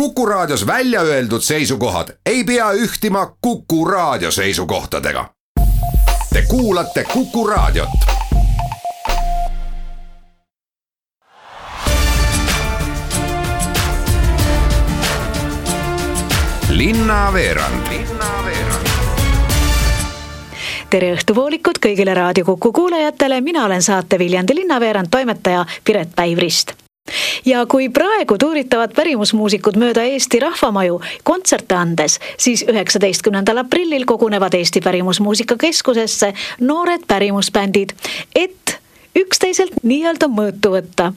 Kuku 0.00 0.26
Raadios 0.26 0.66
välja 0.66 1.00
öeldud 1.00 1.40
seisukohad 1.40 2.08
ei 2.26 2.44
pea 2.44 2.72
ühtima 2.72 3.36
Kuku 3.40 3.84
Raadio 3.84 4.30
seisukohtadega. 4.30 5.30
Te 6.32 6.42
kuulate 6.48 7.04
Kuku 7.04 7.46
Raadiot. 7.46 7.88
linnaveerand 16.68 17.86
tere 20.90 21.14
õhtupoolikut 21.14 21.78
kõigile 21.80 22.14
Raadio 22.14 22.44
Kuku 22.44 22.72
kuulajatele, 22.72 23.40
mina 23.40 23.64
olen 23.64 23.82
saate 23.82 24.18
Viljandi 24.18 24.54
linnaveerand 24.54 25.08
toimetaja 25.10 25.64
Piret 25.84 26.08
Päivrist 26.16 26.85
ja 27.44 27.66
kui 27.66 27.88
praegu 27.88 28.38
tuuritavad 28.38 28.94
pärimusmuusikud 28.96 29.78
mööda 29.80 30.04
Eesti 30.06 30.40
rahvamaju 30.42 31.00
kontserte 31.24 31.74
andes, 31.74 32.18
siis 32.38 32.64
üheksateistkümnendal 32.68 33.62
aprillil 33.64 34.06
kogunevad 34.06 34.54
Eesti 34.54 34.80
Pärimusmuusika 34.80 35.56
Keskusesse 35.56 36.32
noored 36.60 37.06
pärimusbändid, 37.08 37.94
et 38.34 38.78
üksteiselt 39.16 39.78
nii-öelda 39.82 40.28
mõõtu 40.32 40.74
võtta. 40.76 41.12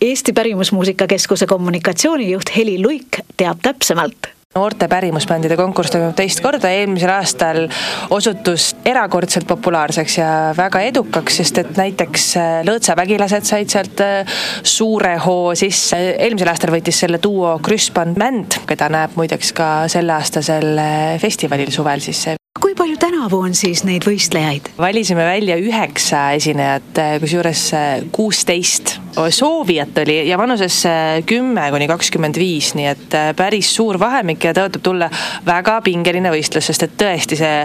Eesti 0.00 0.32
Pärimusmuusika 0.32 1.06
Keskuse 1.06 1.46
kommunikatsioonijuht 1.46 2.56
Heli 2.56 2.80
Luik 2.82 3.22
teab 3.36 3.62
täpsemalt 3.62 4.35
noorte 4.56 4.88
pärimusbändide 4.88 5.56
konkurss 5.58 5.92
toimub 5.92 6.16
teist 6.16 6.40
korda, 6.44 6.70
eelmisel 6.72 7.12
aastal 7.12 7.66
osutus 8.14 8.70
erakordselt 8.88 9.48
populaarseks 9.48 10.18
ja 10.20 10.30
väga 10.56 10.82
edukaks, 10.88 11.40
sest 11.42 11.60
et 11.62 11.76
näiteks 11.78 12.28
äh, 12.40 12.54
Lõõtsa 12.66 12.96
said 13.44 13.70
sealt 13.70 14.00
äh, 14.04 14.38
suure 14.62 15.16
hoo 15.24 15.54
sisse. 15.54 15.98
eelmisel 16.16 16.52
aastal 16.52 16.72
võitis 16.74 17.00
selle 17.04 17.20
duo 17.22 17.58
Krüspan 17.62 18.16
Mänd, 18.18 18.60
keda 18.66 18.88
näeb 18.92 19.16
muideks 19.18 19.52
ka 19.56 19.70
selleaastasel 19.92 20.72
äh, 20.78 21.20
festivalil 21.22 21.72
suvel 21.74 22.00
siis 22.00 22.26
kui 22.60 22.74
palju 22.74 22.96
tänavu 22.98 23.42
on 23.44 23.54
siis 23.54 23.84
neid 23.84 24.06
võistlejaid? 24.08 24.72
valisime 24.78 25.26
välja 25.28 25.58
üheksa 25.60 26.30
esinejat, 26.38 27.02
kusjuures 27.20 27.68
kuusteist 28.16 28.96
soovijat 29.30 29.98
oli 30.02 30.28
ja 30.28 30.38
vanuses 30.38 30.82
kümme 31.26 31.70
kuni 31.70 31.88
kakskümmend 31.88 32.38
viis, 32.38 32.72
nii 32.76 32.86
et 32.90 33.16
päris 33.36 33.70
suur 33.74 33.98
vahemik 34.00 34.44
ja 34.44 34.54
tõotab 34.56 34.84
tulla 34.84 35.08
väga 35.46 35.78
pingeline 35.84 36.32
võistlus, 36.32 36.68
sest 36.70 36.86
et 36.86 36.96
tõesti 37.00 37.38
see 37.38 37.64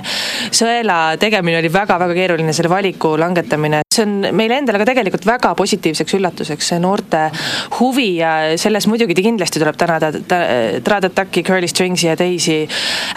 sõela 0.56 1.18
tegemine 1.22 1.60
oli 1.60 1.72
väga-väga 1.74 2.16
keeruline, 2.18 2.54
selle 2.56 2.72
valiku 2.72 3.16
langetamine. 3.20 3.82
See 3.92 4.06
on 4.08 4.36
meile 4.38 4.56
endale 4.56 4.80
ka 4.80 4.86
tegelikult 4.88 5.25
väga 5.28 5.50
positiivseks 5.59 6.16
üllatuseks, 6.16 6.70
see 6.72 6.80
noorte 6.80 7.25
huvi 7.75 8.22
ja 8.22 8.31
selles 8.59 8.88
muidugi 8.88 9.17
kindlasti 9.20 9.59
tuleb 9.59 9.75
tänada 9.80 10.14
Tradataki, 10.86 11.44
Curly 11.44 11.67
Stringsi 11.67 12.08
ja 12.08 12.16
teisi 12.16 12.61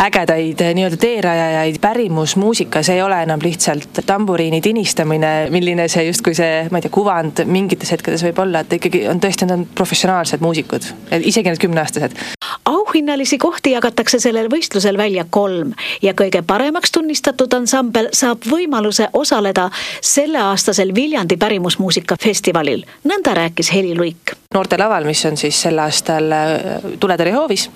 ägedaid 0.02 0.64
nii-öelda 0.74 0.98
teerajajaid 0.98 1.78
pärimusmuusika, 1.82 2.82
see 2.82 2.98
ei 2.98 3.04
ole 3.06 3.20
enam 3.22 3.42
lihtsalt 3.44 4.02
tamburiini 4.06 4.58
tinistamine, 4.64 5.32
milline 5.54 5.86
see 5.92 6.08
justkui 6.08 6.34
see, 6.34 6.64
ma 6.74 6.82
ei 6.82 6.88
tea, 6.88 6.94
kuvand 6.98 7.44
mingites 7.46 7.94
hetkedes 7.94 8.26
võib 8.26 8.42
olla, 8.42 8.64
et 8.66 8.74
ikkagi 8.80 9.06
on 9.12 9.22
tõesti, 9.22 9.46
nad 9.46 9.60
on 9.60 9.68
professionaalsed 9.78 10.42
muusikud, 10.42 10.90
isegi 11.22 11.54
need 11.54 11.62
kümneaastased. 11.62 12.18
Auhinnalisi 12.64 13.38
kohti 13.38 13.74
jagatakse 13.74 14.18
sellel 14.20 14.48
võistlusel 14.52 14.98
välja 14.98 15.24
kolm 15.30 15.72
ja 16.02 16.14
kõige 16.14 16.42
paremaks 16.46 16.92
tunnistatud 16.92 17.52
ansambel 17.54 18.08
saab 18.12 18.46
võimaluse 18.50 19.08
osaleda 19.12 19.70
selleaastasel 20.00 20.94
Viljandi 20.94 21.36
pärimusmuusika 21.36 22.16
festivalil, 22.20 22.84
nõnda 23.04 23.34
rääkis 23.34 23.72
Heli 23.74 23.96
Luik. 23.96 24.36
noortelaval, 24.54 25.04
mis 25.04 25.24
on 25.24 25.36
siis 25.36 25.62
sel 25.62 25.78
aastal 25.78 26.32
äh, 26.32 26.88
Tuletõrje 27.00 27.34
hoovis 27.34 27.68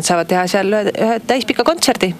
saavad 0.00 0.26
teha 0.28 0.46
seal 0.46 0.72
ühe 0.72 1.20
täispika 1.26 1.64
kontserdi 1.64 2.14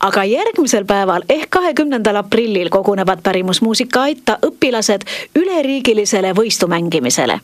aga 0.00 0.24
järgmisel 0.24 0.84
päeval 0.88 1.24
ehk 1.28 1.50
kahekümnendal 1.50 2.20
aprillil 2.22 2.70
kogunevad 2.70 3.22
pärimusmuusika 3.22 4.02
Aita 4.08 4.38
õpilased 4.46 5.06
üleriigilisele 5.36 6.32
võistu 6.36 6.68
mängimisele. 6.68 7.40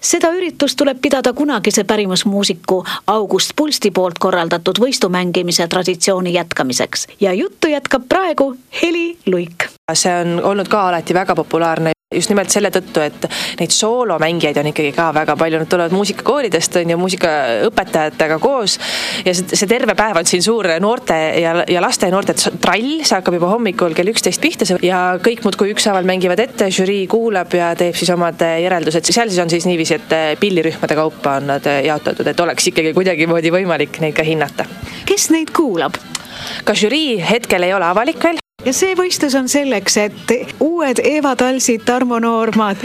Seda 0.00 0.32
üritust 0.36 0.78
tuleb 0.78 1.00
pidada 1.02 1.32
kunagise 1.32 1.84
pärimusmuusiku 1.84 2.84
August 3.06 3.52
Pulsti 3.56 3.90
poolt 3.90 4.18
korraldatud 4.18 4.78
võistu 4.78 5.08
mängimise 5.08 5.68
traditsiooni 5.68 6.34
jätkamiseks 6.34 7.06
ja 7.20 7.32
juttu 7.32 7.68
jätkab 7.68 8.08
praegu 8.08 8.56
Heli 8.82 9.18
Luik. 9.26 9.68
see 9.94 10.20
on 10.20 10.44
olnud 10.44 10.68
ka 10.68 10.88
alati 10.88 11.14
väga 11.14 11.34
populaarne 11.34 11.92
just 12.14 12.32
nimelt 12.32 12.52
selle 12.52 12.70
tõttu, 12.74 13.02
et 13.04 13.26
neid 13.60 13.74
soolomängijaid 13.74 14.58
on 14.62 14.70
ikkagi 14.72 14.92
ka 14.96 15.10
väga 15.16 15.36
palju, 15.38 15.62
nad 15.62 15.70
tulevad 15.70 15.94
muusikakoolidest 15.96 16.78
on 16.82 16.94
ju, 16.94 16.98
muusikaõpetajatega 17.00 18.38
koos. 18.42 18.78
ja 19.24 19.34
see, 19.34 19.56
see 19.56 19.70
terve 19.70 19.96
päev 19.98 20.20
on 20.20 20.28
siin 20.28 20.44
suur 20.44 20.68
noorte 20.82 21.18
ja, 21.42 21.54
ja 21.68 21.82
laste 21.84 22.08
ja 22.08 22.14
noorte 22.14 22.36
trall, 22.36 23.02
see 23.02 23.16
hakkab 23.16 23.38
juba 23.38 23.52
hommikul 23.52 23.96
kell 23.96 24.12
üksteist 24.12 24.42
pihta 24.42 24.68
ja 24.84 25.02
kõik 25.22 25.44
muudkui 25.46 25.72
ükshaaval 25.74 26.06
mängivad 26.08 26.42
ette, 26.42 26.70
žürii 26.74 27.06
kuulab 27.10 27.54
ja 27.56 27.72
teeb 27.78 27.96
siis 27.98 28.12
omad 28.14 28.40
järeldused, 28.42 29.12
seal 29.12 29.32
siis 29.32 29.42
on 29.42 29.52
siis 29.52 29.66
niiviisi, 29.68 29.98
et 30.00 30.38
pillirühmade 30.40 30.98
kaupa 30.98 31.38
on 31.40 31.52
nad 31.54 31.68
jaotatud, 31.86 32.28
et 32.28 32.46
oleks 32.46 32.72
ikkagi 32.72 32.94
kuidagimoodi 32.96 33.52
võimalik 33.54 34.00
neid 34.04 34.16
ka 34.16 34.26
hinnata. 34.26 34.68
kes 35.08 35.30
neid 35.34 35.54
kuulab? 35.56 35.98
ka 36.64 36.74
žürii 36.74 37.20
hetkel 37.22 37.62
ei 37.66 37.74
ole 37.74 37.86
avalik 37.86 38.22
veel, 38.22 38.41
ja 38.64 38.72
see 38.76 38.94
võistlus 38.98 39.34
on 39.38 39.48
selleks, 39.48 39.96
et 40.02 40.32
uued 40.60 41.00
Eva 41.04 41.34
Talsid, 41.36 41.84
Tarmo 41.86 42.18
Noormad, 42.22 42.82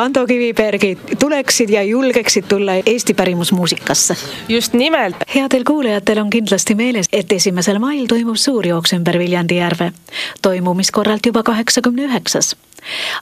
Ando 0.00 0.24
Kivibergid 0.26 1.16
tuleksid 1.18 1.70
ja 1.70 1.82
julgeksid 1.82 2.48
tulla 2.48 2.78
Eesti 2.86 3.14
pärimusmuusikasse. 3.14 4.16
just 4.48 4.72
nimelt. 4.72 5.16
headel 5.34 5.64
kuulajatel 5.64 6.18
on 6.18 6.30
kindlasti 6.30 6.74
meeles, 6.74 7.06
et 7.12 7.32
esimesel 7.32 7.78
mail 7.78 8.06
toimub 8.06 8.36
suurjooks 8.36 8.92
ümber 8.92 9.18
Viljandi 9.18 9.56
järve, 9.56 9.92
toimumiskorralt 10.42 11.26
juba 11.26 11.42
kaheksakümne 11.42 12.08
üheksas 12.08 12.56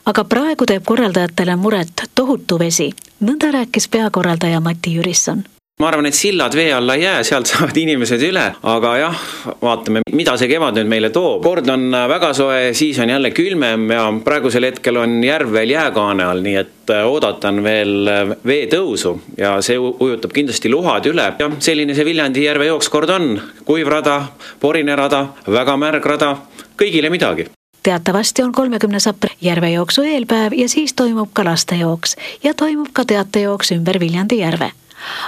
aga 0.05 0.23
praegu 0.23 0.65
teeb 0.65 0.85
korraldajatele 0.85 1.55
muret 1.55 2.07
tohutu 2.15 2.59
vesi, 2.59 2.91
nõnda 3.19 3.51
rääkis 3.51 3.89
peakorraldaja 3.89 4.59
Mati 4.59 4.93
Jürisson 4.95 5.43
ma 5.77 5.91
arvan, 5.91 6.07
et 6.09 6.17
sillad 6.17 6.55
vee 6.57 6.71
alla 6.73 6.95
ei 6.97 7.03
jää, 7.03 7.19
sealt 7.23 7.49
saavad 7.51 7.77
inimesed 7.77 8.23
üle, 8.25 8.43
aga 8.65 8.93
jah, 8.97 9.17
vaatame, 9.61 10.01
mida 10.17 10.33
see 10.39 10.49
kevad 10.49 10.79
nüüd 10.79 10.87
meile 10.89 11.11
toob. 11.13 11.43
kord 11.45 11.69
on 11.69 11.91
väga 12.09 12.31
soe, 12.33 12.71
siis 12.73 12.97
on 13.03 13.11
jälle 13.13 13.29
külmem 13.29 13.83
ja 13.93 14.07
praegusel 14.25 14.65
hetkel 14.65 14.97
on 14.97 15.19
järv 15.23 15.53
veel 15.53 15.75
jääkaane 15.75 16.25
all, 16.25 16.41
nii 16.41 16.55
et 16.63 16.93
äh, 16.95 17.05
oodata 17.05 17.51
on 17.53 17.61
veel 17.63 18.09
äh, 18.09 18.31
veetõusu 18.41 19.11
ja 19.37 19.53
see 19.61 19.77
ujutab 19.77 20.33
kindlasti 20.33 20.71
luhad 20.73 21.05
üle. 21.11 21.27
jah, 21.37 21.53
selline 21.59 21.93
see 21.93 22.07
Viljandi 22.09 22.47
järve 22.47 22.71
jookskord 22.71 23.13
on, 23.13 23.29
kuiv 23.69 23.93
rada, 23.93 24.17
porine 24.59 24.97
rada, 24.97 25.27
väga 25.45 25.77
märg 25.77 26.09
rada, 26.09 26.33
kõigile 26.79 27.13
midagi. 27.13 27.51
Teatavasti 27.85 28.41
on 28.43 28.49
kolmekümnes 28.51 29.05
aprill 29.07 29.37
järvejooksu 29.45 30.09
eelpäev 30.09 30.57
ja 30.57 30.65
siis 30.69 30.97
toimub 30.97 31.29
ka 31.37 31.45
lastejooks 31.45 32.17
ja 32.43 32.57
toimub 32.57 32.89
ka 32.97 33.05
teatejooks 33.05 33.75
ümber 33.77 34.01
Viljandi 34.01 34.41
järve 34.41 34.73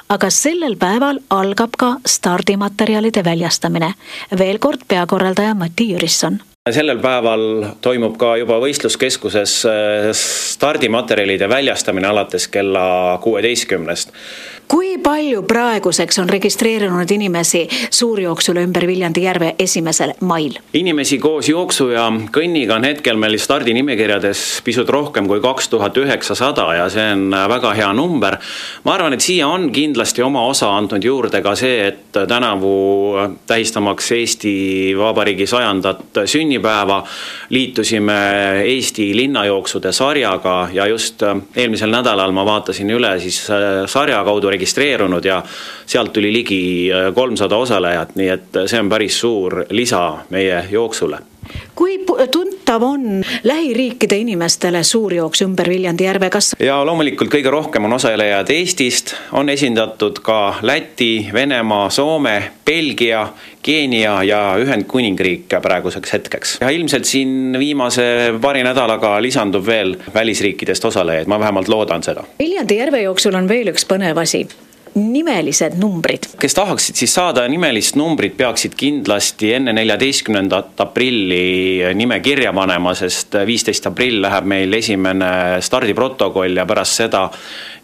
aga 0.10 0.30
sellel 0.30 0.76
päeval 0.76 1.20
algab 1.30 1.78
ka 1.78 1.96
stardimaterjalide 2.06 3.24
väljastamine. 3.24 3.94
veel 4.38 4.60
kord 4.60 4.86
peakorraldaja 4.88 5.54
Mati 5.56 5.92
Jürisson 5.94 6.40
sellel 6.76 7.00
päeval 7.02 7.44
toimub 7.82 8.18
ka 8.20 8.36
juba 8.42 8.60
võistluskeskuses 8.64 9.56
äh, 9.70 10.10
stardimaterjalide 10.16 11.50
väljastamine 11.50 12.10
alates 12.10 12.48
kella 12.52 13.20
kuueteistkümnest 13.24 14.16
kui 14.70 14.98
palju 15.02 15.42
praeguseks 15.50 16.20
on 16.22 16.30
registreerunud 16.30 17.10
inimesi 17.12 17.64
suurjooksule 17.90 18.62
ümber 18.68 18.86
Viljandi 18.88 19.24
järve 19.24 19.54
esimesel 19.60 20.14
mail? 20.22 20.60
inimesi 20.78 21.18
koos 21.18 21.50
jooksu 21.50 21.90
ja 21.96 22.06
kõnniga 22.36 22.78
on 22.78 22.86
hetkel 22.86 23.18
meil 23.18 23.40
stardinimekirjades 23.42 24.44
pisut 24.66 24.90
rohkem 24.94 25.28
kui 25.30 25.42
kaks 25.42 25.72
tuhat 25.74 25.98
üheksasada 25.98 26.68
ja 26.78 26.86
see 26.94 27.08
on 27.16 27.34
väga 27.50 27.74
hea 27.80 27.90
number. 27.98 28.38
ma 28.86 28.94
arvan, 28.94 29.18
et 29.18 29.26
siia 29.26 29.48
on 29.48 29.72
kindlasti 29.74 30.22
oma 30.22 30.46
osa 30.46 30.70
andnud 30.78 31.04
juurde 31.04 31.42
ka 31.42 31.56
see, 31.58 31.88
et 31.88 32.14
tänavu 32.14 32.76
tähistamaks 33.50 34.12
Eesti 34.20 34.54
Vabariigi 34.98 35.48
sajandat 35.50 36.22
sünnipäeva 36.26 36.59
liitusime 37.50 38.20
Eesti 38.66 39.16
linnajooksude 39.16 39.92
sarjaga 39.92 40.70
ja 40.74 40.88
just 40.88 41.24
eelmisel 41.56 41.92
nädalal 41.94 42.32
ma 42.36 42.46
vaatasin 42.46 42.90
üle 42.90 43.16
siis 43.20 43.42
sarja 43.86 44.24
kaudu 44.24 44.50
registreerunud 44.50 45.26
ja 45.26 45.42
sealt 45.86 46.14
tuli 46.14 46.34
ligi 46.34 46.62
äh, 46.92 47.10
kolmsada 47.16 47.58
osalejat, 47.58 48.16
nii 48.16 48.30
et 48.30 48.64
see 48.66 48.80
on 48.80 48.90
päris 48.90 49.20
suur 49.20 49.64
lisa 49.70 50.04
meie 50.30 50.64
jooksule 50.72 51.20
kui 51.76 52.00
tuntav 52.32 52.84
on 52.84 53.24
lähiriikide 53.44 54.18
inimestele 54.18 54.84
suurjooks 54.84 55.42
ümber 55.46 55.70
Viljandi 55.70 56.04
järve, 56.04 56.30
kas? 56.30 56.54
ja 56.60 56.80
loomulikult 56.86 57.32
kõige 57.34 57.52
rohkem 57.54 57.86
on 57.90 57.98
osalejaid 57.98 58.52
Eestist, 58.54 59.16
on 59.32 59.50
esindatud 59.50 60.22
ka 60.26 60.60
Läti, 60.62 61.30
Venemaa, 61.34 61.90
Soome, 61.90 62.52
Belgia, 62.66 63.28
Keenia 63.62 64.20
ja 64.24 64.42
Ühendkuningriik 64.62 65.60
praeguseks 65.62 66.14
hetkeks. 66.14 66.58
ja 66.62 66.70
ilmselt 66.70 67.06
siin 67.06 67.56
viimase 67.60 68.34
paari 68.42 68.64
nädalaga 68.64 69.18
lisandub 69.22 69.66
veel 69.66 69.96
välisriikidest 70.14 70.86
osalejaid, 70.86 71.28
ma 71.28 71.40
vähemalt 71.40 71.68
loodan 71.68 72.04
seda. 72.04 72.24
Viljandi 72.40 72.78
järve 72.78 73.02
jooksul 73.02 73.36
on 73.36 73.48
veel 73.50 73.74
üks 73.74 73.88
põnev 73.88 74.20
asi 74.22 74.48
nimelised 75.00 75.78
numbrid? 75.80 76.28
kes 76.40 76.56
tahaksid 76.58 77.00
siis 77.00 77.14
saada 77.16 77.46
nimelist 77.50 77.98
numbrit, 78.00 78.36
peaksid 78.38 78.76
kindlasti 78.80 79.54
enne 79.58 79.74
neljateistkümnendat 79.78 80.80
aprilli 80.86 81.94
nime 81.96 82.20
kirja 82.26 82.54
panema, 82.56 82.94
sest 82.98 83.40
viisteist 83.48 83.90
aprill 83.90 84.22
läheb 84.24 84.50
meil 84.50 84.74
esimene 84.80 85.62
stardiprotokoll 85.66 86.60
ja 86.62 86.68
pärast 86.70 87.04
seda 87.04 87.28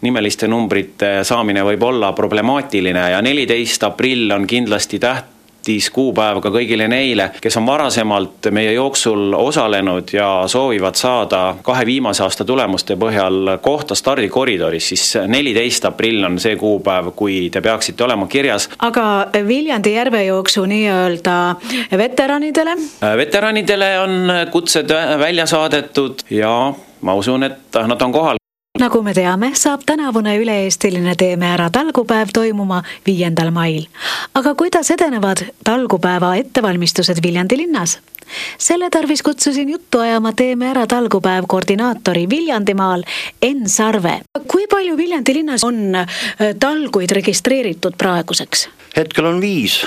nimeliste 0.06 0.48
numbrite 0.50 1.20
saamine 1.24 1.64
võib 1.66 1.88
olla 1.88 2.12
problemaatiline 2.16 3.10
ja 3.14 3.22
neliteist 3.24 3.88
aprill 3.88 4.30
on 4.36 4.46
kindlasti 4.46 5.00
täht-, 5.02 5.35
tähtis 5.66 5.90
kuupäev 5.90 6.38
ka 6.44 6.50
kõigile 6.54 6.86
neile, 6.88 7.30
kes 7.42 7.56
on 7.58 7.66
varasemalt 7.66 8.46
meie 8.54 8.72
jooksul 8.76 9.34
osalenud 9.34 10.12
ja 10.14 10.44
soovivad 10.46 10.94
saada 10.94 11.56
kahe 11.66 11.86
viimase 11.86 12.22
aasta 12.22 12.44
tulemuste 12.46 12.94
põhjal 12.94 13.56
kohta 13.62 13.94
stardikoridoris, 13.98 14.88
siis 14.92 15.16
neliteist 15.26 15.88
aprill 15.90 16.22
on 16.24 16.38
see 16.38 16.54
kuupäev, 16.56 17.10
kui 17.18 17.50
te 17.50 17.60
peaksite 17.60 18.04
olema 18.04 18.26
kirjas. 18.30 18.68
aga 18.78 19.26
Viljandi 19.48 19.96
järvejooksu 19.96 20.64
nii-öelda 20.70 21.36
veteranidele? 21.98 22.78
veteranidele 23.16 23.92
on 24.00 24.32
kutsed 24.50 24.94
välja 25.18 25.46
saadetud 25.46 26.22
ja 26.30 26.72
ma 27.00 27.14
usun, 27.14 27.42
et 27.42 27.82
nad 27.86 28.02
on 28.02 28.12
kohal 28.12 28.45
nagu 28.86 29.00
me 29.02 29.10
teame, 29.16 29.48
saab 29.58 29.82
tänavune 29.86 30.36
üle-eestiline 30.38 31.16
Teeme 31.18 31.48
ära 31.50 31.66
talgupäev 31.74 32.30
toimuma 32.34 32.82
viiendal 33.06 33.50
mail. 33.50 33.88
aga 34.34 34.54
kuidas 34.54 34.90
edenevad 34.94 35.42
talgupäeva 35.64 36.36
ettevalmistused 36.38 37.18
Viljandi 37.22 37.56
linnas? 37.58 37.98
selle 38.58 38.90
tarvis 38.90 39.22
kutsusin 39.26 39.68
juttu 39.74 39.98
ajama 39.98 40.32
Teeme 40.32 40.70
ära 40.70 40.86
talgupäev 40.86 41.48
koordinaatori 41.48 42.28
Viljandimaal 42.30 43.02
Enn 43.42 43.68
Sarve. 43.68 44.20
kui 44.46 44.66
palju 44.70 44.96
Viljandi 44.96 45.34
linnas 45.34 45.64
on 45.64 45.94
äh, 45.94 46.06
talguid 46.60 47.10
registreeritud 47.10 47.98
praeguseks? 47.98 48.68
hetkel 48.96 49.24
on 49.24 49.40
viis 49.40 49.82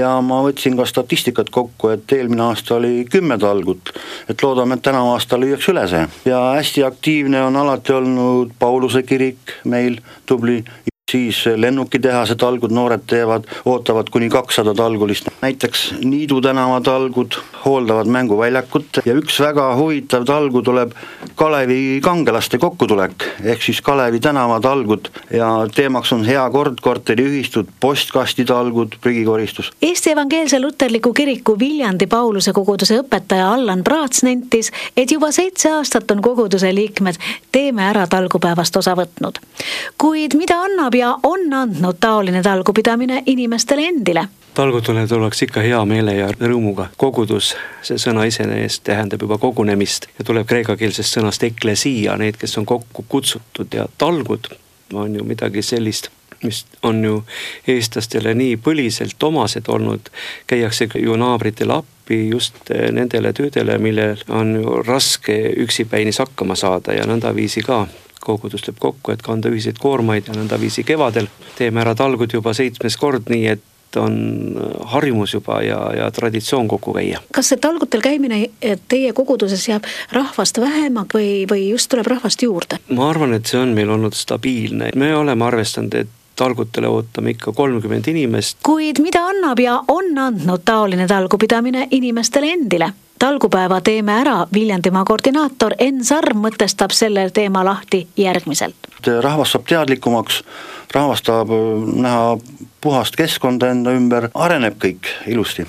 ja 0.00 0.12
ma 0.24 0.40
võtsin 0.44 0.76
ka 0.78 0.86
statistikat 0.88 1.50
kokku, 1.54 1.92
et 1.94 2.12
eelmine 2.16 2.48
aasta 2.48 2.76
oli 2.78 3.04
kümme 3.10 3.38
talgut, 3.40 3.92
et 4.28 4.42
loodame, 4.42 4.78
et 4.78 4.84
tänavu 4.86 5.14
aasta 5.14 5.38
lüüakse 5.40 5.74
üle 5.74 5.86
see. 5.90 6.06
ja 6.24 6.40
hästi 6.58 6.84
aktiivne 6.86 7.42
on 7.46 7.56
alati 7.56 7.96
olnud 7.96 8.56
Pauluse 8.58 9.02
kirik 9.06 9.60
meil, 9.64 10.00
tubli 10.26 10.62
siis 11.10 11.44
lennukitehase 11.56 12.34
talgud 12.38 12.72
noored 12.74 13.04
teevad, 13.10 13.48
ootavad 13.64 14.10
kuni 14.10 14.28
kakssada 14.30 14.74
talgulist, 14.74 15.28
näiteks 15.42 15.94
Niidu 16.04 16.40
tänava 16.40 16.80
talgud 16.80 17.38
hooldavad 17.64 18.06
mänguväljakut 18.06 19.02
ja 19.04 19.14
üks 19.18 19.40
väga 19.40 19.66
huvitav 19.76 20.24
talgu 20.28 20.62
tuleb 20.62 20.92
Kalevi 21.34 22.00
kangelaste 22.04 22.58
kokkutulek, 22.58 23.24
ehk 23.44 23.62
siis 23.62 23.80
Kalevi 23.84 24.20
tänava 24.20 24.60
talgud 24.60 25.10
ja 25.34 25.50
teemaks 25.74 26.12
on 26.12 26.24
hea 26.24 26.44
kord, 26.50 26.80
korteriühistud, 26.82 27.68
postkasti-talgud, 27.80 28.98
prügikoristus. 29.00 29.72
Eesti 29.82 30.10
Evangeelse 30.10 30.60
Luterliku 30.60 31.12
Kiriku 31.12 31.58
Viljandi 31.58 32.06
Pauluse 32.06 32.52
koguduse 32.52 33.00
õpetaja 33.00 33.52
Allan 33.54 33.84
Praats 33.84 34.22
nentis, 34.22 34.72
et 34.96 35.10
juba 35.10 35.32
seitse 35.32 35.72
aastat 35.72 36.10
on 36.10 36.22
koguduse 36.22 36.74
liikmed 36.74 37.18
Teeme 37.52 37.84
ära 37.88 38.06
talgupäevast 38.06 38.76
osa 38.76 38.94
võtnud. 38.96 39.40
kuid 39.98 40.34
mida 40.38 40.60
annab 40.64 40.94
ja 40.94 40.99
on 41.06 41.52
andnud 41.54 41.96
taoline 42.00 42.42
talgupidamine 42.42 43.22
inimestele 43.26 43.86
endile. 43.88 44.28
Talgutule 44.54 45.06
tullakse 45.06 45.44
ikka 45.44 45.60
hea 45.60 45.84
meele 45.84 46.14
ja 46.14 46.28
rõõmuga. 46.32 46.88
kogudus, 46.96 47.54
see 47.82 47.98
sõna 47.98 48.24
iseenesest 48.26 48.82
tähendab 48.84 49.22
juba 49.22 49.38
kogunemist 49.38 50.08
ja 50.18 50.24
tuleb 50.24 50.46
kreekakeelsest 50.46 51.18
sõnast 51.18 51.44
eklesia, 51.46 52.16
need, 52.16 52.36
kes 52.36 52.58
on 52.58 52.66
kokku 52.66 53.04
kutsutud 53.08 53.74
ja 53.74 53.86
talgud 53.98 54.50
on 54.92 55.14
ju 55.14 55.24
midagi 55.24 55.62
sellist, 55.62 56.10
mis 56.42 56.64
on 56.82 57.04
ju 57.04 57.22
eestlastele 57.68 58.34
nii 58.34 58.56
põliselt 58.56 59.22
omased 59.22 59.68
olnud, 59.68 60.10
käiakse 60.46 60.88
ju 60.98 61.16
naabritele 61.16 61.78
appi 61.78 62.28
just 62.28 62.74
nendele 62.92 63.32
töödele, 63.32 63.78
millel 63.78 64.16
on 64.28 64.54
ju 64.56 64.82
raske 64.82 65.36
üksipäinis 65.62 66.18
hakkama 66.18 66.56
saada 66.58 66.96
ja 66.96 67.06
nõndaviisi 67.06 67.62
ka 67.62 67.86
kogudus 68.20 68.64
tuleb 68.66 68.78
kokku, 68.78 69.12
et 69.12 69.22
kanda 69.22 69.50
ühiseid 69.52 69.80
koormaid 69.80 70.28
ja 70.28 70.36
nõndaviisi 70.36 70.84
kevadel 70.86 71.28
teeme 71.58 71.80
ära 71.84 71.94
talgud 71.98 72.32
juba 72.32 72.54
seitsmes 72.56 72.96
kord, 73.00 73.30
nii 73.32 73.46
et 73.54 73.66
on 73.96 74.14
harjumus 74.92 75.34
juba 75.34 75.62
ja, 75.62 75.78
ja 75.96 76.10
traditsioon 76.10 76.68
kokku 76.68 76.94
käia. 76.94 77.20
kas 77.34 77.48
see 77.50 77.58
talgutel 77.58 78.00
käimine 78.04 78.44
teie 78.88 79.12
koguduses 79.12 79.66
jääb 79.68 79.88
rahvast 80.12 80.60
vähemaks 80.62 81.16
või, 81.16 81.32
või 81.50 81.66
just 81.72 81.90
tuleb 81.90 82.06
rahvast 82.06 82.42
juurde? 82.42 82.78
ma 82.94 83.10
arvan, 83.10 83.34
et 83.34 83.50
see 83.50 83.58
on 83.58 83.74
meil 83.74 83.90
olnud 83.90 84.14
stabiilne, 84.14 84.92
me 84.94 85.14
oleme 85.16 85.44
arvestanud, 85.44 85.94
et 85.94 86.16
talgutele 86.40 86.88
ootame 86.88 87.34
ikka 87.34 87.52
kolmkümmend 87.52 88.06
inimest. 88.08 88.58
kuid 88.64 89.02
mida 89.02 89.26
annab 89.32 89.60
ja 89.60 89.80
on 89.88 90.18
andnud 90.18 90.64
taoline 90.64 91.06
talgupidamine 91.10 91.88
inimestele 91.90 92.52
endile? 92.52 92.92
Talgupäeva 93.20 93.80
Teeme 93.80 94.12
ära 94.12 94.46
Viljandimaa 94.52 95.04
koordinaator 95.04 95.74
Enn 95.78 96.04
Sarm 96.04 96.40
mõtestab 96.44 96.94
selle 96.96 97.28
teema 97.30 97.64
lahti 97.64 98.06
järgmiselt. 98.16 98.76
rahvas 99.20 99.52
saab 99.52 99.66
teadlikumaks, 99.68 100.42
rahvas 100.94 101.22
tahab 101.22 101.52
äh, 101.52 101.90
näha 102.06 102.38
puhast 102.80 103.16
keskkonda 103.16 103.70
enda 103.70 103.92
ümber, 103.92 104.30
areneb 104.34 104.78
kõik 104.84 105.10
ilusti. 105.26 105.66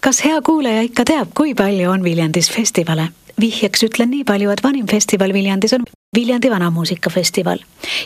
kas 0.00 0.24
hea 0.24 0.42
kuulaja 0.42 0.82
ikka 0.82 1.04
teab, 1.04 1.32
kui 1.34 1.54
palju 1.54 1.90
on 1.90 2.04
Viljandis 2.04 2.50
festivale? 2.50 3.08
vihjeks 3.40 3.82
ütlen 3.82 4.10
nii 4.10 4.24
palju, 4.24 4.50
et 4.50 4.62
vanim 4.62 4.86
festival 4.86 5.32
Viljandis 5.32 5.72
on 5.72 5.84
Viljandi 6.16 6.50
Vanamuusikafestival. 6.50 7.58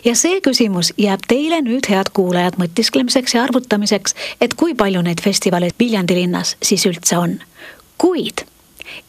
ja 0.04 0.14
see 0.14 0.40
küsimus 0.40 0.92
jääb 0.98 1.26
teile 1.28 1.60
nüüd, 1.66 1.90
head 1.90 2.14
kuulajad, 2.14 2.62
mõtisklemiseks 2.62 3.34
ja 3.34 3.42
arvutamiseks, 3.42 4.14
et 4.40 4.54
kui 4.54 4.74
palju 4.74 5.02
neid 5.02 5.20
festivale 5.20 5.74
Viljandi 5.78 6.14
linnas 6.14 6.56
siis 6.62 6.86
üldse 6.86 7.18
on. 7.18 7.38
kuid 7.98 8.46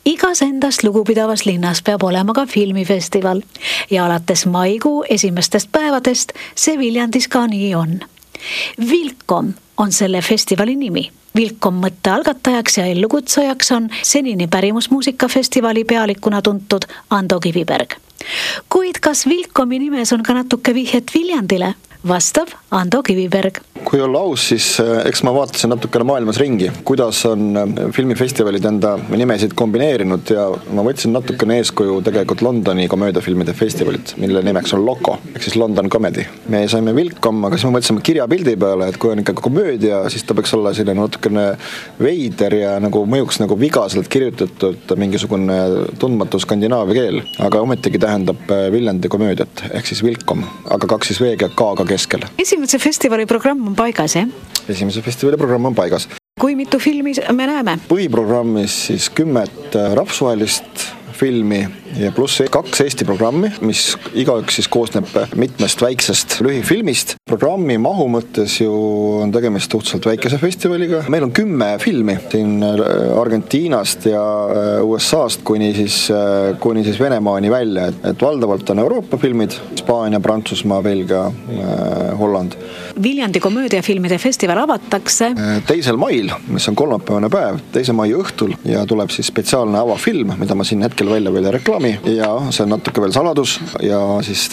igas 0.05 0.41
endast 0.41 0.83
lugupidavas 0.83 1.45
linnas 1.45 1.81
peab 1.81 2.03
olema 2.03 2.33
ka 2.33 2.45
filmifestival 2.45 3.41
ja 3.91 4.05
alates 4.05 4.45
maikuu 4.45 5.05
esimestest 5.09 5.71
päevadest 5.71 6.33
see 6.55 6.77
Viljandis 6.77 7.27
ka 7.27 7.47
nii 7.47 7.75
on. 7.75 7.99
Vilkom 8.89 9.53
on 9.77 9.91
selle 9.91 10.21
festivali 10.21 10.75
nimi. 10.75 11.11
Vilkom 11.35 11.79
mõtte 11.81 12.11
algatajaks 12.13 12.77
ja 12.77 12.85
ellukutsujaks 12.85 13.71
on 13.71 13.89
senini 14.01 14.47
pärimusmuusikafestivali 14.47 15.83
pealikuna 15.83 16.41
tuntud 16.41 16.85
Ando 17.09 17.39
Kiviberg. 17.39 17.95
kuid 18.69 18.99
kas 19.01 19.27
Vilkomi 19.27 19.79
nimes 19.79 20.13
on 20.13 20.23
ka 20.23 20.33
natuke 20.33 20.73
vihjet 20.73 21.11
Viljandile? 21.13 21.73
Vastab 22.07 22.47
Ando 22.71 23.03
Kiviberg. 23.03 23.59
kui 23.83 24.01
olla 24.01 24.19
aus, 24.19 24.47
siis 24.49 24.79
äh, 24.79 25.03
eks 25.09 25.21
ma 25.27 25.33
vaatasin 25.35 25.69
natukene 25.73 26.05
maailmas 26.07 26.37
ringi, 26.39 26.69
kuidas 26.87 27.19
on 27.27 27.57
äh, 27.57 27.73
filmifestivalid 27.93 28.63
enda 28.65 28.93
nimesid 29.11 29.51
kombineerinud 29.59 30.31
ja 30.33 30.45
ma 30.73 30.85
võtsin 30.87 31.11
natukene 31.13 31.57
eeskuju 31.61 31.99
tegelikult 32.05 32.41
Londoni 32.41 32.87
komöödiafilmide 32.91 33.53
festivalilt, 33.53 34.15
mille 34.17 34.41
nimeks 34.43 34.73
on 34.73 34.85
Loco 34.85 35.17
ehk 35.33 35.45
siis 35.45 35.57
London 35.59 35.89
Comedy. 35.91 36.25
me 36.49 36.63
saime 36.71 36.95
Vilkom, 36.95 37.43
aga 37.45 37.59
siis 37.59 37.67
me 37.67 37.75
mõtlesime 37.77 38.03
kirjapildi 38.07 38.55
peale, 38.59 38.87
et 38.89 38.97
kui 38.97 39.11
on 39.11 39.21
ikka 39.23 39.35
komöödia, 39.41 40.03
siis 40.09 40.23
ta 40.23 40.35
peaks 40.37 40.53
olla 40.57 40.73
selline 40.73 40.97
natukene 41.01 41.45
veider 42.01 42.57
ja 42.57 42.73
nagu 42.83 43.03
mõjuks 43.09 43.41
nagu 43.43 43.59
vigaselt 43.59 44.09
kirjutatud 44.11 44.95
mingisugune 44.97 45.59
tundmatu 46.01 46.39
skandinaavia 46.41 46.99
keel, 47.01 47.21
aga 47.43 47.63
ometigi 47.67 48.01
tähendab 48.01 48.47
äh, 48.51 48.69
Viljandi 48.73 49.11
komöödiat 49.11 49.67
ehk 49.71 49.91
siis 49.91 50.03
Vilkom, 50.07 50.47
aga 50.71 50.89
kaks 50.95 51.13
siis 51.13 51.21
V-ga, 51.21 51.51
K-ga 51.53 51.92
keskel. 51.93 52.25
esimese 52.39 52.79
festivali 52.81 53.27
programm 53.29 53.67
on 53.69 53.77
paigas, 53.77 54.17
jah? 54.17 54.27
esimese 54.69 55.01
festivali 55.05 55.37
programm 55.37 55.71
on 55.71 55.77
paigas. 55.77 56.09
kui 56.39 56.57
mitu 56.59 56.79
filmi 56.81 57.15
me 57.31 57.47
näeme? 57.49 57.77
põhiprogrammis 57.89 58.79
siis 58.89 59.09
kümmet 59.13 59.77
rahvusvahelist 59.77 60.89
filmi 61.23 61.61
ja 61.95 62.11
pluss 62.11 62.41
kaks 62.51 62.81
Eesti 62.83 63.05
programmi, 63.07 63.47
mis 63.63 63.93
igaüks 64.19 64.57
siis 64.57 64.67
koosneb 64.71 65.07
mitmest 65.39 65.79
väiksest 65.81 66.39
lühifilmist. 66.43 67.15
programmi 67.29 67.77
mahu 67.79 68.09
mõttes 68.11 68.57
ju 68.59 68.73
on 69.21 69.31
tegemist 69.31 69.71
suhteliselt 69.71 70.05
väikese 70.09 70.39
festivaliga, 70.41 71.03
meil 71.13 71.23
on 71.23 71.31
kümme 71.31 71.69
filmi 71.79 72.17
siin 72.31 72.57
äh, 72.65 72.81
Argentiinast 73.19 74.07
ja 74.09 74.23
äh, 74.23 74.71
USA-st 74.83 75.45
kuni 75.47 75.71
siis, 75.77 76.09
äh, 76.11 76.57
kuni 76.59 76.83
siis 76.83 76.99
Venemaani 76.99 77.51
välja, 77.51 77.87
et, 77.93 78.03
et 78.11 78.25
valdavalt 78.25 78.73
on 78.73 78.83
Euroopa 78.83 79.17
filmid, 79.21 79.55
Hispaania, 79.71 80.19
Prantsusmaa, 80.19 80.81
Belgia, 80.83 81.23
Holland. 82.19 82.57
Viljandi 83.03 83.39
komöödiafilmide 83.39 84.17
festival 84.17 84.63
avatakse 84.65 85.31
teisel 85.67 85.97
mail, 85.97 86.31
mis 86.51 86.67
on 86.67 86.75
kolmapäevane 86.75 87.31
päev, 87.31 87.63
teise 87.73 87.95
mai 87.95 88.11
õhtul 88.17 88.57
ja 88.67 88.83
tuleb 88.89 89.13
siis 89.13 89.31
spetsiaalne 89.31 89.79
avafilm, 89.79 90.35
mida 90.41 90.57
ma 90.57 90.67
siin 90.67 90.83
hetkel 90.83 91.12
välja 91.13 91.33
veel 91.33 91.49
reklaami 91.55 91.93
ja 92.17 92.29
see 92.49 92.65
on 92.65 92.73
natuke 92.75 93.01
veel 93.03 93.15
saladus 93.15 93.55
ja 93.81 93.99
siis 94.25 94.47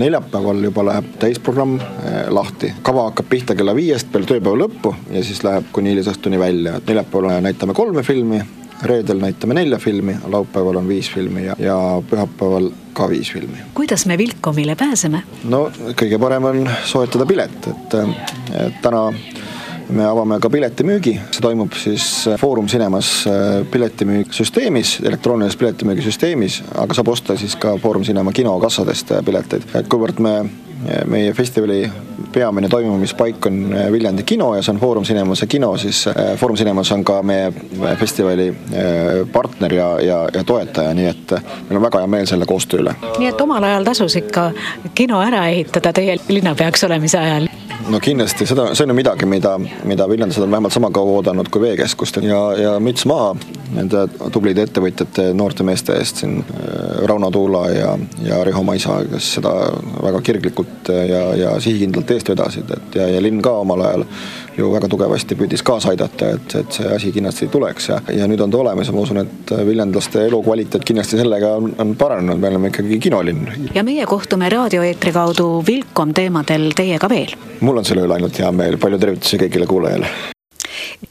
neljapäeval 0.00 0.62
juba 0.68 0.84
läheb 0.90 1.16
täisprogramm 1.22 1.78
eh, 1.80 2.20
lahti. 2.32 2.72
kava 2.82 3.08
hakkab 3.10 3.28
pihta 3.30 3.56
kella 3.58 3.74
viiest 3.76 4.12
peale 4.12 4.28
tööpäeva 4.28 4.66
lõppu 4.66 4.94
ja 5.12 5.24
siis 5.24 5.44
läheb 5.46 5.68
kuni 5.72 5.94
hilisõhtuni 5.94 6.40
välja, 6.40 6.78
et 6.78 6.88
neljapäeval 6.88 7.42
näitame 7.44 7.76
kolme 7.76 8.02
filmi 8.06 8.42
reedel 8.82 9.18
näitame 9.18 9.54
nelja 9.54 9.78
filmi, 9.78 10.16
laupäeval 10.28 10.76
on 10.76 10.88
viis 10.88 11.10
filmi 11.10 11.46
ja, 11.46 11.56
ja 11.58 11.76
pühapäeval 12.10 12.70
ka 12.92 13.08
viis 13.08 13.32
filmi. 13.32 13.58
kuidas 13.74 14.06
me 14.06 14.18
Vilkomile 14.18 14.76
pääseme? 14.76 15.22
no 15.44 15.66
kõige 15.96 16.18
parem 16.20 16.44
on 16.44 16.70
soetada 16.84 17.26
pilet, 17.26 17.70
et, 17.72 17.98
et 18.66 18.80
täna 18.82 19.08
me 19.88 20.04
avame 20.06 20.38
ka 20.42 20.50
piletimüügi, 20.50 21.14
see 21.30 21.42
toimub 21.44 21.74
siis 21.78 22.06
Foorum 22.40 22.66
Cinemas 22.70 23.10
äh, 23.30 23.62
piletimüügisüsteemis, 23.70 24.98
elektroonilises 25.06 25.58
piletimüügisüsteemis, 25.60 26.62
aga 26.82 26.96
saab 26.96 27.12
osta 27.12 27.36
siis 27.38 27.56
ka 27.60 27.76
Foorum 27.82 28.04
Cinema 28.06 28.32
kinokassadest 28.34 29.16
äh, 29.16 29.24
pileteid, 29.26 29.68
et 29.74 29.90
kuivõrd 29.90 30.22
me 30.22 30.38
meie 31.08 31.30
festivali 31.34 31.86
peamine 32.34 32.68
toimumispaik 32.68 33.46
on 33.48 33.62
äh, 33.72 33.86
Viljandi 33.92 34.26
kino 34.28 34.50
ja 34.54 34.62
see 34.62 34.74
on 34.74 34.80
Foorum 34.82 35.06
Cinemase 35.08 35.46
kino, 35.50 35.72
siis 35.80 36.04
Foorum 36.36 36.58
Cinemas 36.58 36.92
on 36.92 37.04
ka 37.06 37.20
meie 37.26 37.52
festivali 37.98 38.50
partner 39.32 39.74
ja, 39.74 39.88
ja, 40.04 40.18
ja 40.34 40.44
toetaja, 40.44 40.94
nii 40.94 41.10
et 41.10 41.36
meil 41.68 41.80
on 41.80 41.86
väga 41.88 42.02
hea 42.04 42.12
meel 42.16 42.28
selle 42.28 42.46
koostöö 42.46 42.84
üle. 42.84 42.96
nii 43.18 43.30
et 43.32 43.40
omal 43.40 43.64
ajal 43.70 43.88
tasus 43.88 44.18
ikka 44.20 44.50
kino 44.94 45.22
ära 45.24 45.46
ehitada 45.48 45.94
teie 45.96 46.18
linnapeaks 46.28 46.84
olemise 46.90 47.22
ajal? 47.22 47.48
No 47.90 48.00
kindlasti, 48.02 48.46
seda, 48.46 48.68
see 48.74 48.84
on 48.86 48.92
ju 48.92 48.96
midagi, 48.96 49.26
mida, 49.28 49.56
mida 49.84 50.06
viljandlased 50.08 50.42
on 50.44 50.50
vähemalt 50.50 50.74
sama 50.74 50.90
kaua 50.94 51.18
oodanud 51.20 51.50
kui 51.52 51.62
veekeskust. 51.62 52.18
Ja, 52.24 52.40
ja 52.58 52.72
müts 52.82 53.06
maha 53.08 53.34
nende 53.74 54.06
tublide 54.32 54.66
ettevõtjate, 54.66 55.28
noorte 55.36 55.66
meeste 55.66 55.96
eest 55.98 56.22
siin, 56.22 56.38
äh, 56.40 57.04
Rauno 57.08 57.30
Tuula 57.34 57.66
ja, 57.72 57.92
ja 58.24 58.40
Riho 58.46 58.62
Maisa, 58.66 58.98
kes 59.10 59.32
seda 59.38 59.52
väga 60.02 60.22
kirglikult 60.26 60.90
ja, 60.90 61.22
ja 61.38 61.54
sihikindlalt 61.62 62.10
eest 62.16 62.32
vedasid, 62.32 62.70
et 62.76 62.98
ja, 63.00 63.08
ja 63.16 63.22
linn 63.22 63.42
ka 63.44 63.56
omal 63.62 63.86
ajal 63.88 64.06
ju 64.58 64.70
väga 64.72 64.88
tugevasti 64.88 65.36
püüdis 65.38 65.64
kaasa 65.66 65.92
aidata, 65.92 66.30
et, 66.36 66.54
et 66.60 66.78
see 66.78 66.92
asi 66.96 67.12
kindlasti 67.14 67.48
tuleks 67.52 67.90
ja, 67.90 68.00
ja 68.14 68.28
nüüd 68.30 68.42
on 68.44 68.52
ta 68.52 68.60
olemas 68.62 68.90
ja 68.90 68.94
ma 68.96 69.04
usun, 69.04 69.22
et 69.24 69.52
viljandlaste 69.68 70.26
elukvaliteet 70.28 70.86
kindlasti 70.86 71.20
sellega 71.20 71.56
on, 71.60 71.74
on 71.82 71.96
paranenud, 71.98 72.40
me 72.40 72.52
oleme 72.52 72.72
ikkagi 72.72 73.00
kinolinn. 73.08 73.44
ja 73.74 73.84
meie 73.86 74.06
kohtume 74.06 74.48
raadioeetri 74.52 75.12
kaudu 75.16 75.50
Vilkom 75.66 76.14
teemadel 76.16 76.70
teiega 76.76 77.10
veel. 77.12 77.36
mul 77.60 77.82
on 77.82 77.88
selle 77.88 78.06
üle 78.06 78.18
ainult 78.18 78.40
hea 78.40 78.52
meel, 78.52 78.80
palju 78.80 79.02
tervitusi 79.02 79.44
kõigile 79.44 79.68
kuulajale. 79.70 80.35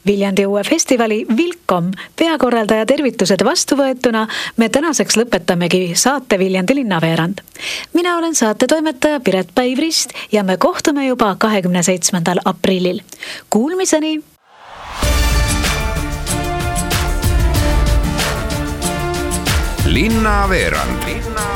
Viljandi 0.06 0.46
uue 0.46 0.62
festivali 0.64 1.26
Vilkom 1.36 1.90
peakorraldaja 2.18 2.86
tervitused 2.86 3.42
vastu 3.44 3.76
võetuna 3.78 4.26
me 4.56 4.68
tänaseks 4.68 5.16
lõpetamegi 5.16 5.94
saate 5.94 6.38
Viljandi 6.38 6.74
linnaveerand. 6.74 7.40
mina 7.92 8.16
olen 8.16 8.34
saatetoimetaja 8.34 9.20
Piret 9.20 9.48
Päivrist 9.54 10.10
ja 10.32 10.44
me 10.44 10.56
kohtume 10.56 11.06
juba 11.06 11.34
kahekümne 11.38 11.82
seitsmendal 11.82 12.40
aprillil. 12.44 13.00
Kuulmiseni. 13.50 14.20
linnaveerand. 19.86 21.04
linnaveerand 21.04 21.55